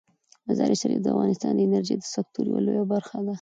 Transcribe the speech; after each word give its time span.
مزارشریف 0.47 0.99
د 1.03 1.07
افغانستان 1.13 1.51
د 1.55 1.59
انرژۍ 1.65 1.95
د 1.99 2.03
سکتور 2.15 2.43
یوه 2.47 2.61
لویه 2.65 2.85
برخه 2.93 3.17
ده. 3.25 3.29